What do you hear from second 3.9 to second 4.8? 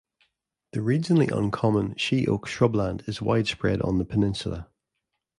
the peninsula.